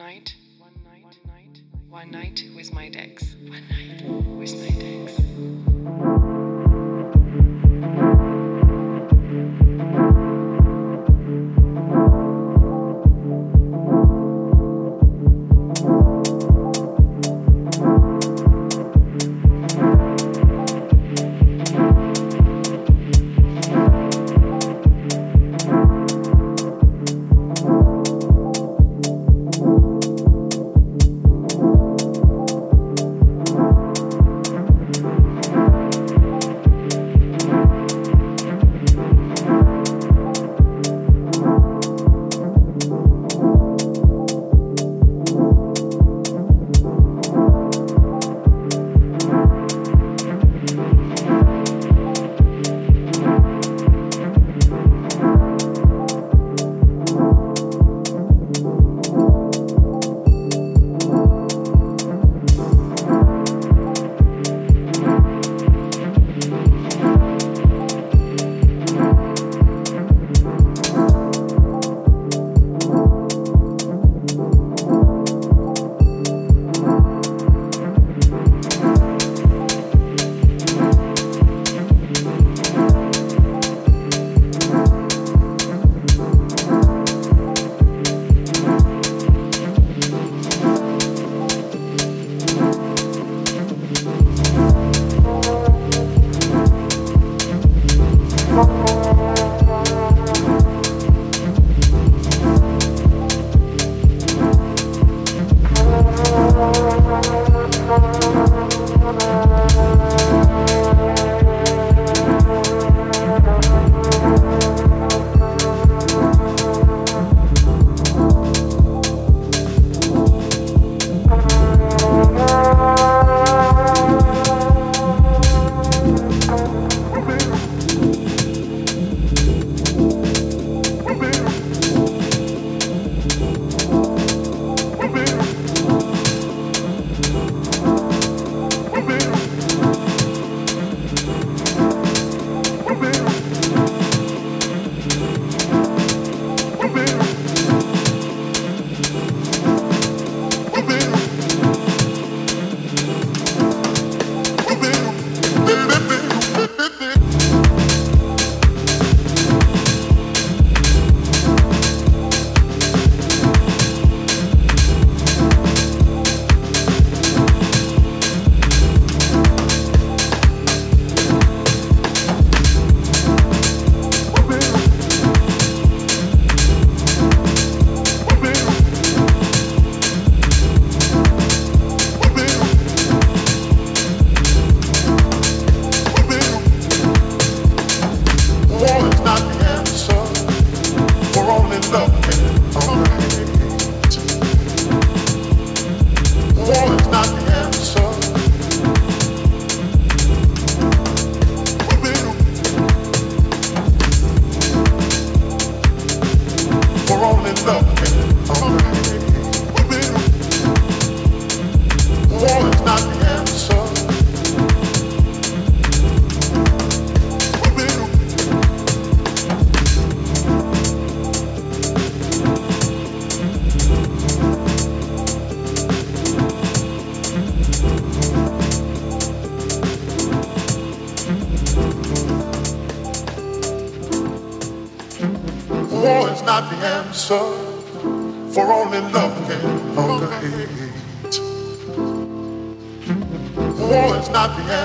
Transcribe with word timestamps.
night, 0.00 0.34
one 0.58 0.72
night, 0.82 1.04
one 1.04 1.34
night, 1.34 1.60
one 1.90 2.10
night 2.10 2.44
with 2.56 2.72
my 2.72 2.88
decks. 2.88 3.36
One 3.46 3.68
night 3.68 4.02
with 4.02 4.56
my 4.58 4.70
decks. 4.80 5.69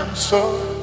answer. 0.05 0.74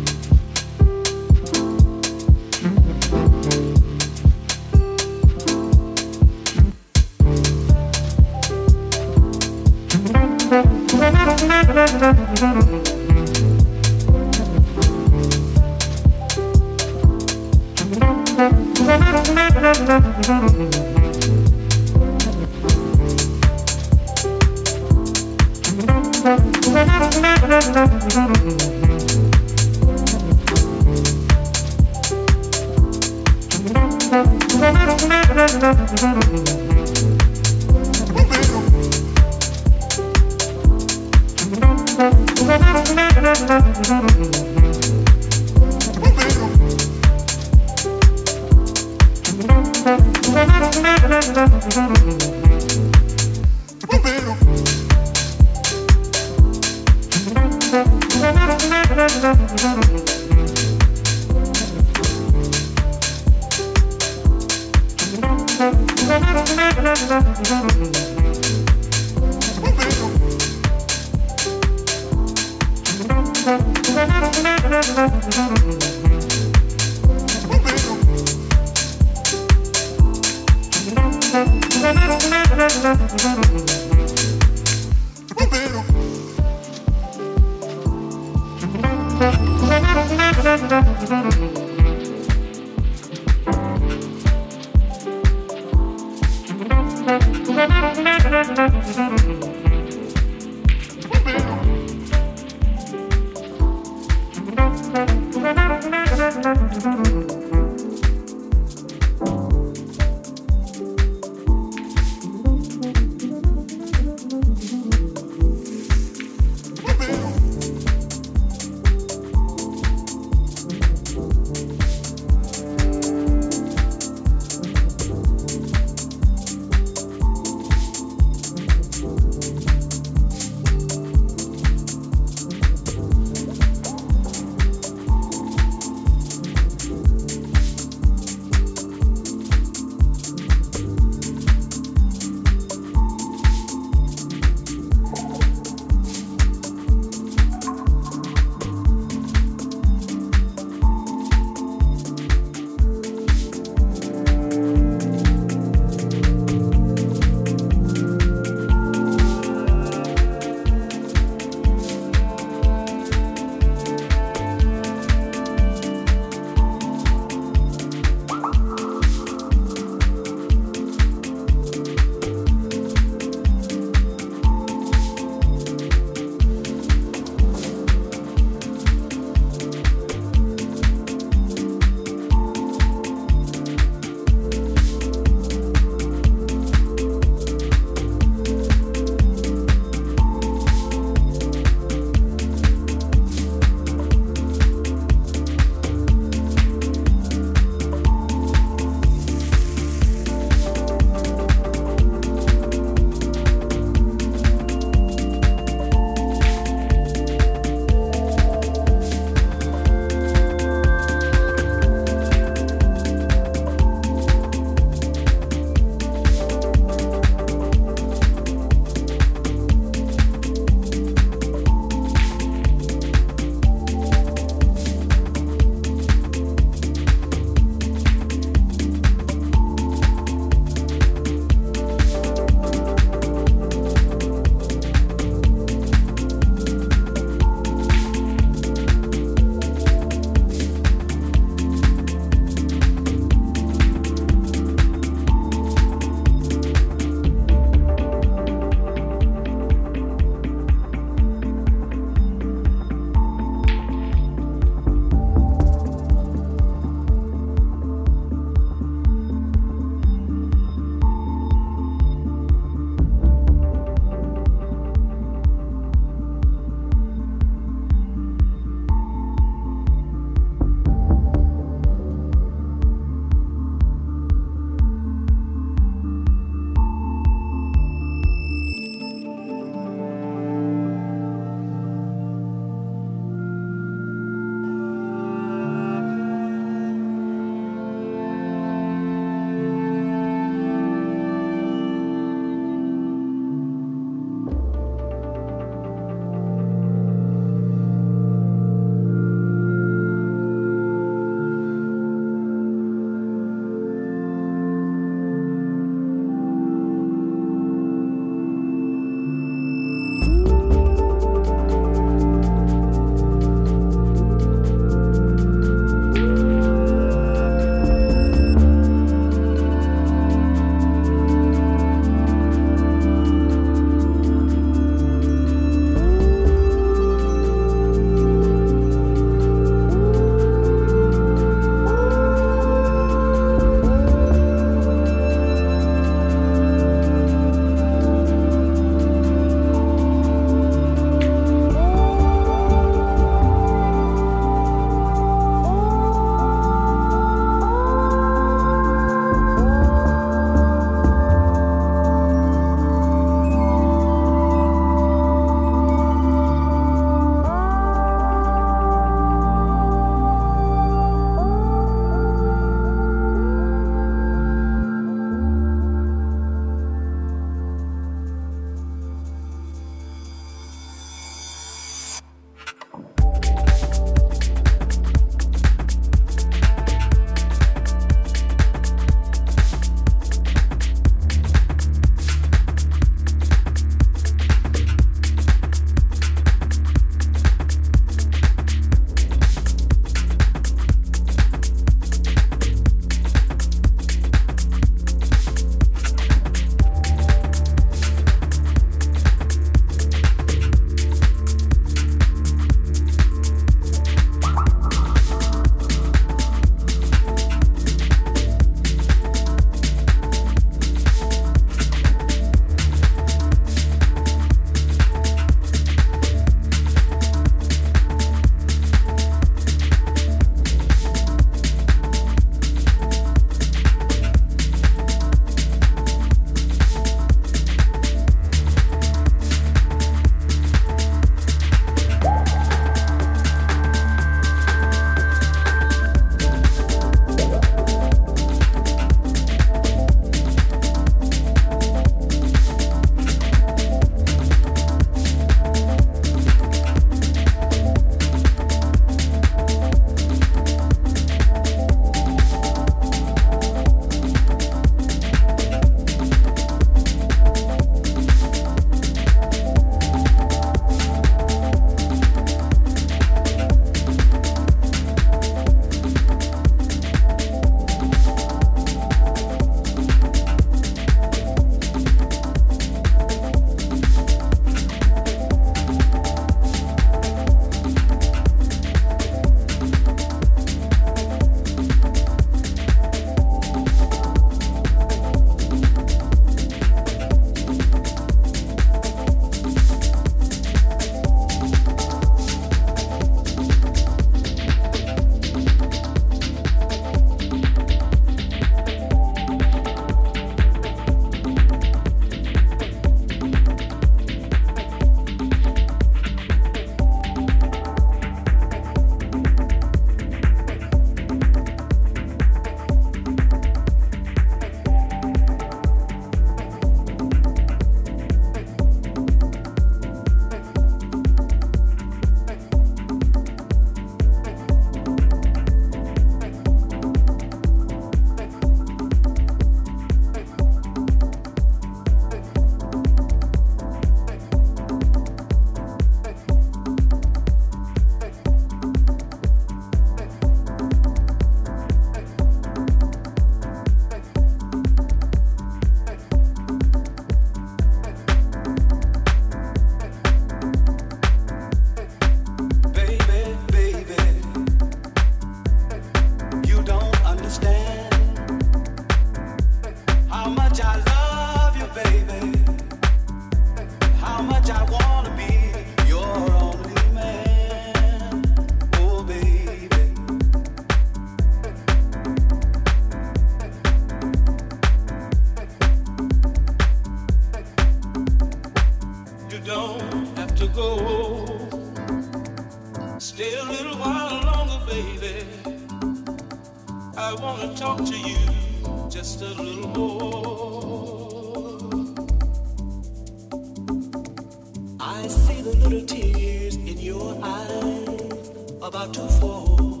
About 598.88 599.12
to 599.12 599.20
fall. 599.38 600.00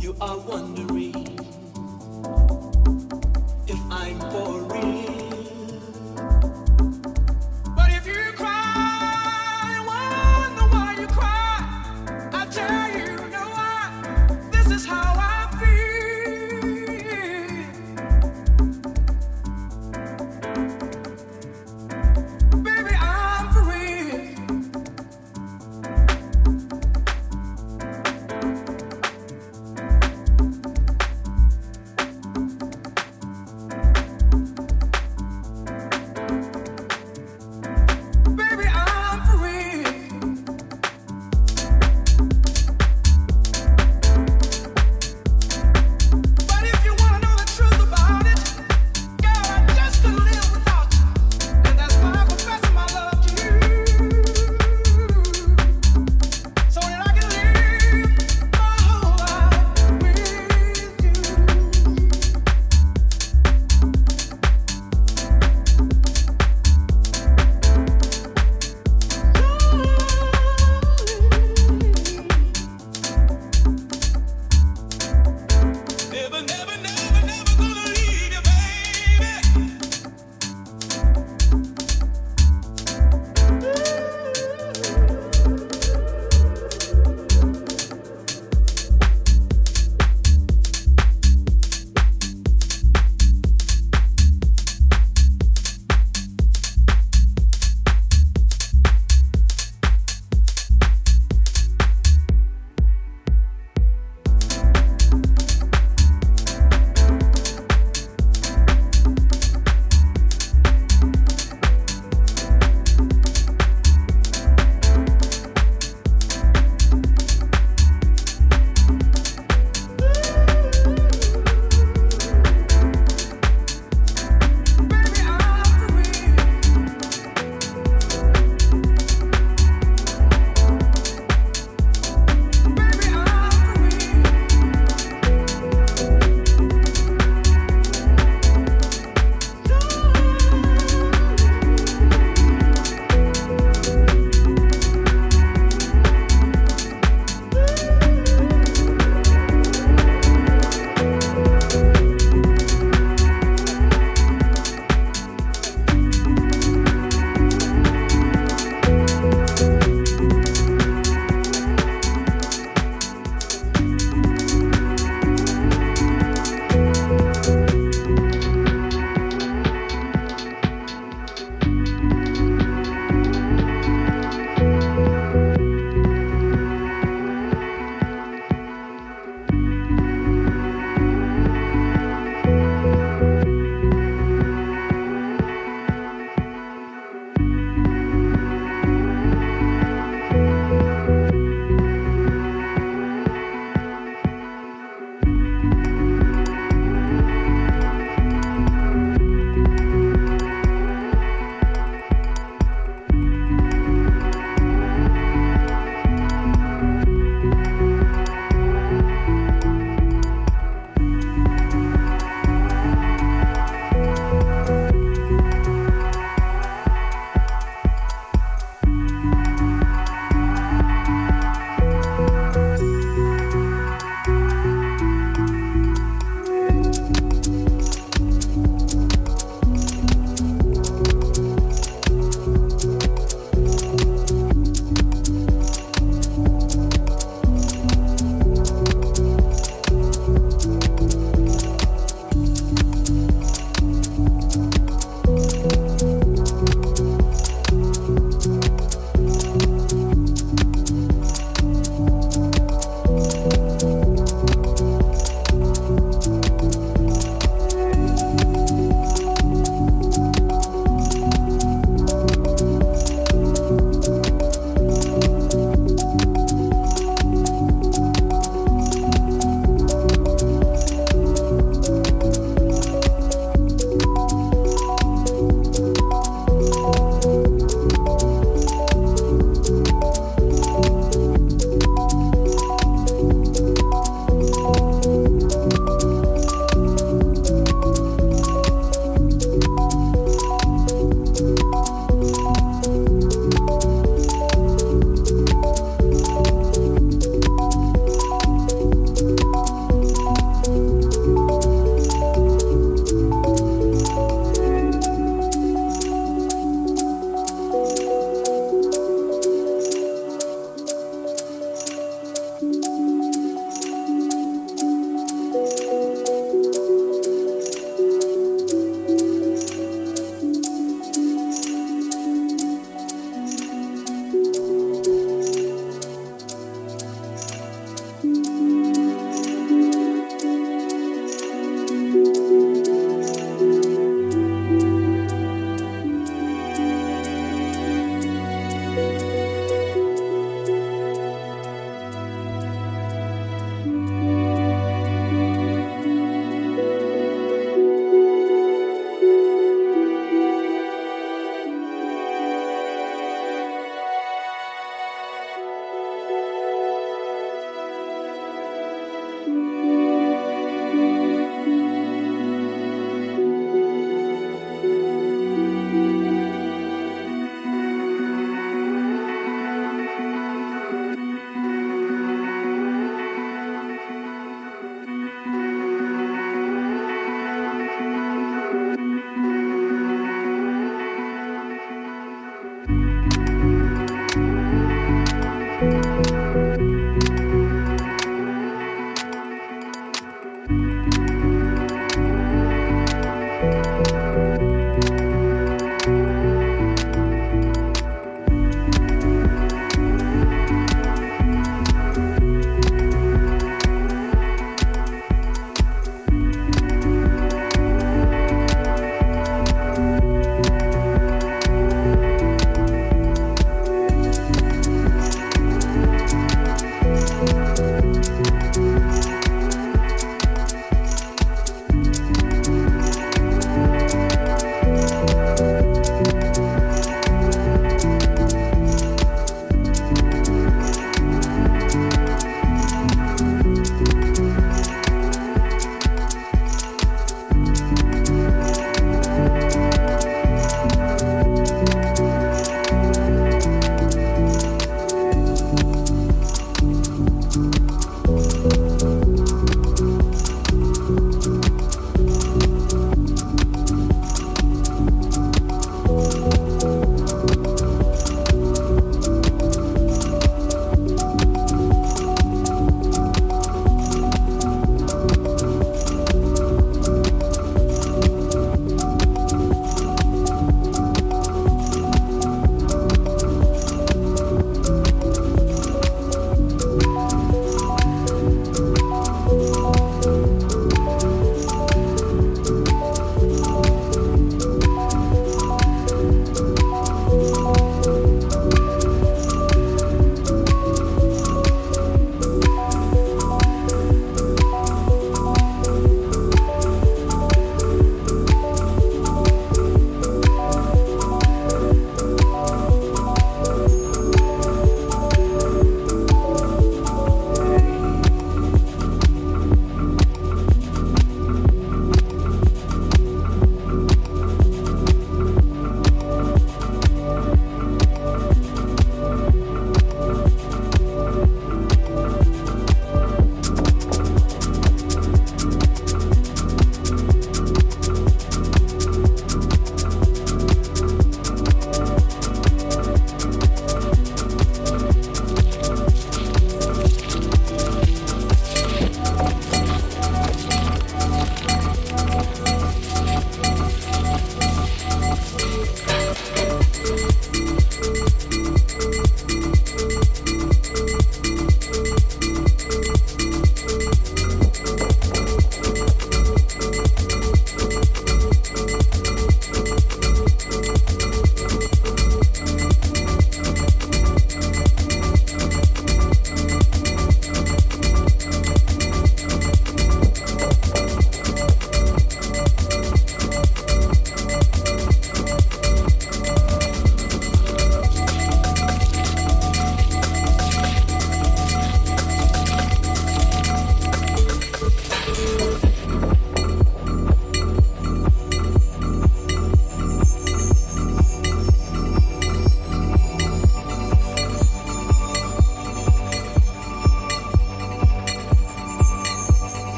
You 0.00 0.16
are 0.20 0.36
wondering 0.38 1.41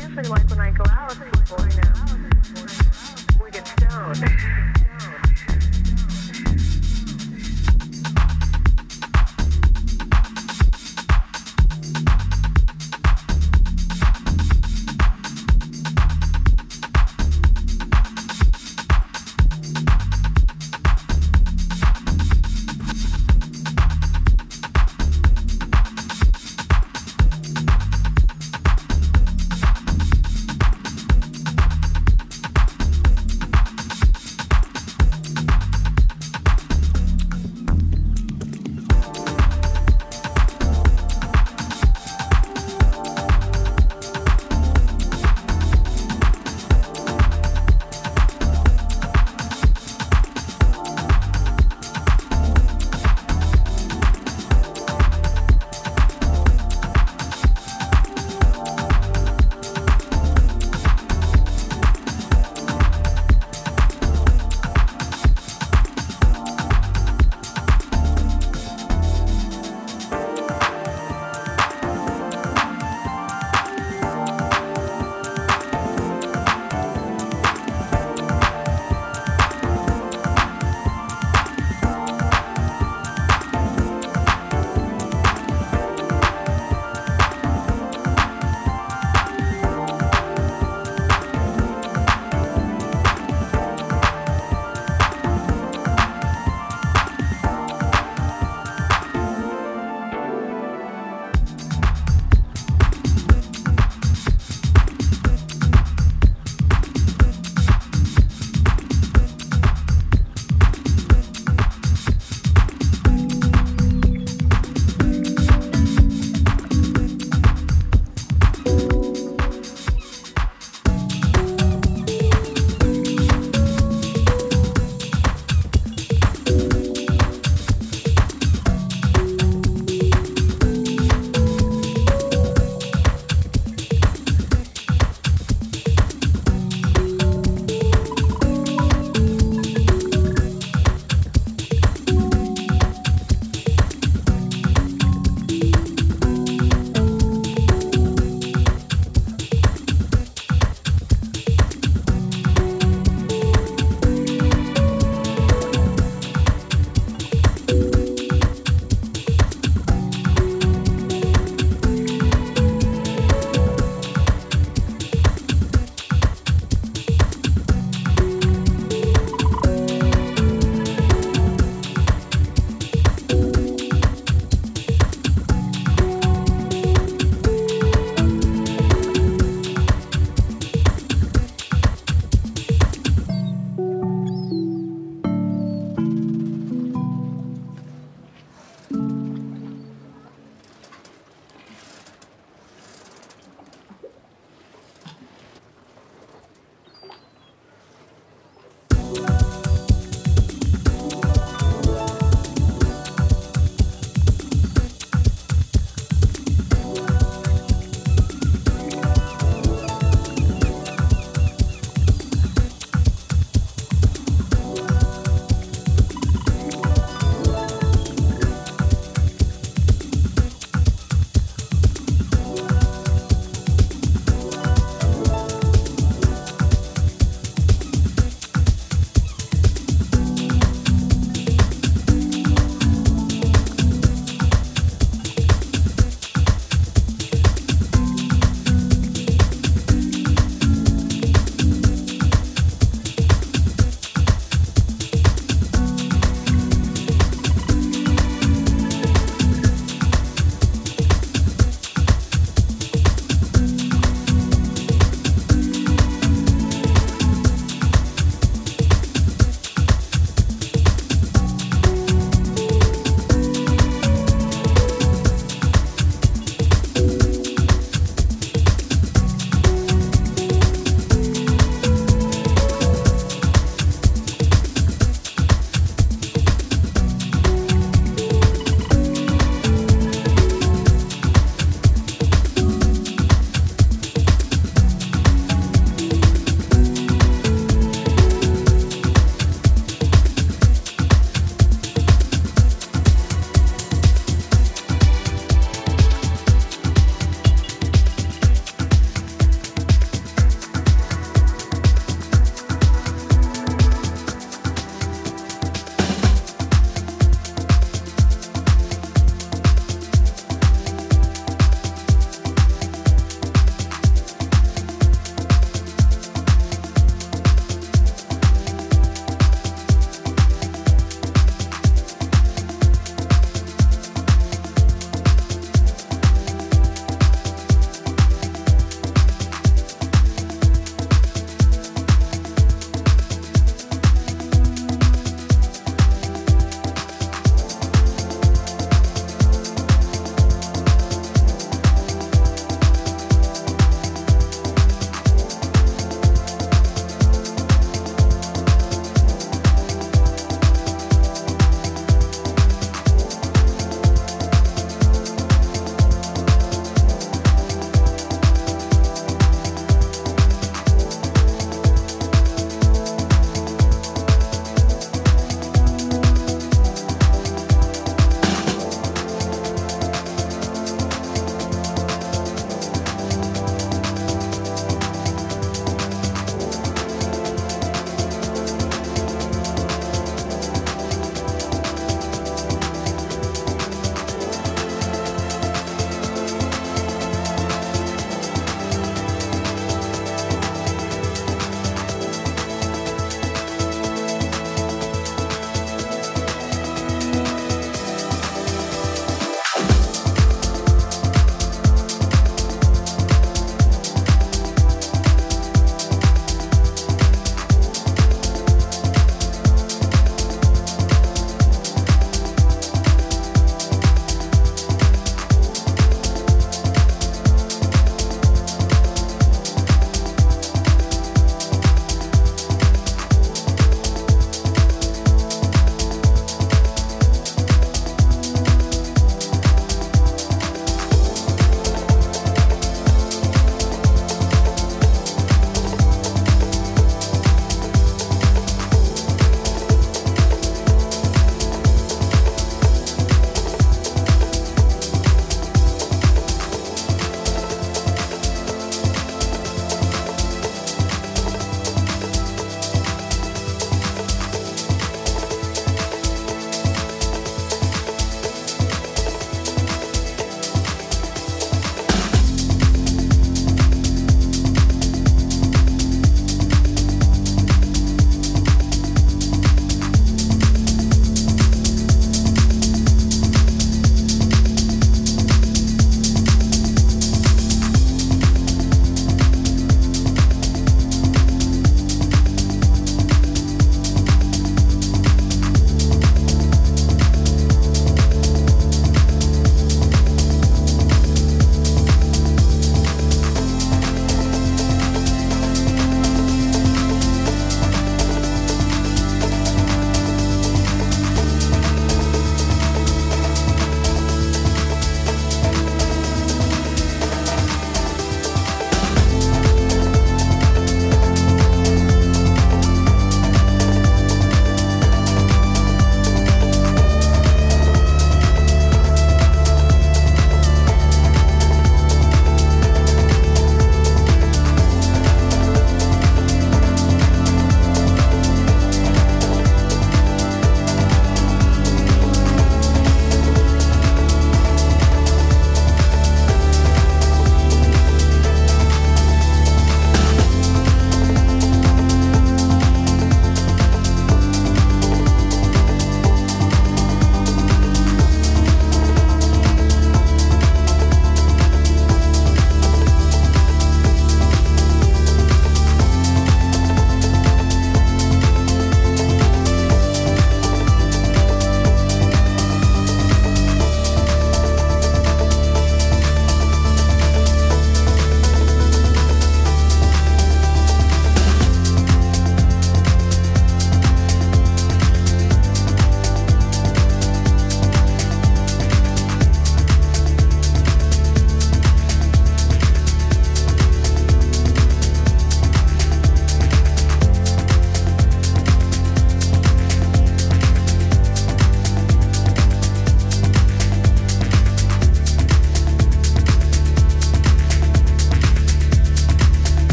Usually, 0.00 0.28
like 0.28 0.48
when 0.50 0.60
I 0.60 0.70
go 0.70 0.84
out 0.90 1.08
with 1.08 1.20
people, 1.32 1.64
you 1.68 1.76
know, 1.82 3.44
we 3.44 3.50
get 3.50 3.66
stoned. 3.66 4.68